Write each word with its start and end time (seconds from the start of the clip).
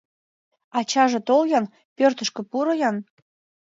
Ачаже, 0.77 1.19
тол-ян, 1.27 1.65
пӧртышкӧ 1.97 2.41
пуро-ян. 2.51 2.97